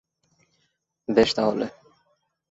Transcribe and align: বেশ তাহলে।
বেশ 1.09 1.29
তাহলে। 1.35 1.65